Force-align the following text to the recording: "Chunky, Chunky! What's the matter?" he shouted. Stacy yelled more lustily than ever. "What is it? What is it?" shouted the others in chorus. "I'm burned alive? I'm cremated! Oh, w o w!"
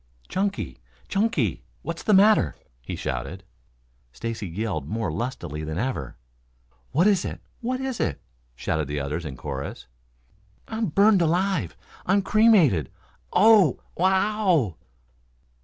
"Chunky, 0.27 0.79
Chunky! 1.09 1.61
What's 1.83 2.01
the 2.01 2.15
matter?" 2.15 2.55
he 2.81 2.95
shouted. 2.95 3.43
Stacy 4.11 4.47
yelled 4.47 4.89
more 4.89 5.11
lustily 5.11 5.63
than 5.63 5.77
ever. 5.77 6.17
"What 6.91 7.05
is 7.05 7.23
it? 7.23 7.39
What 7.59 7.79
is 7.79 7.99
it?" 7.99 8.19
shouted 8.55 8.87
the 8.87 8.99
others 8.99 9.25
in 9.25 9.37
chorus. 9.37 9.85
"I'm 10.67 10.87
burned 10.87 11.21
alive? 11.21 11.77
I'm 12.07 12.23
cremated! 12.23 12.89
Oh, 13.31 13.79
w 13.95 14.07
o 14.07 14.49
w!" 14.69 14.73